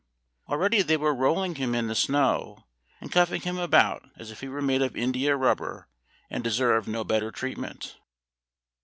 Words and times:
Already 0.49 0.81
they 0.81 0.97
were 0.97 1.13
rolling 1.13 1.53
him 1.53 1.75
in 1.75 1.85
the 1.85 1.93
snow, 1.93 2.65
and 2.99 3.11
cuffing 3.11 3.41
him 3.41 3.59
about 3.59 4.09
as 4.17 4.31
if 4.31 4.41
he 4.41 4.47
were 4.47 4.59
made 4.59 4.81
of 4.81 4.97
India 4.97 5.37
rubber, 5.37 5.89
and 6.27 6.43
deserved 6.43 6.87
no 6.87 7.03
better 7.03 7.29
treatment. 7.29 7.99